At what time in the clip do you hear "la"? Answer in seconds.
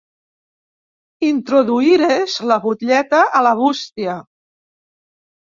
2.53-2.59, 3.49-3.55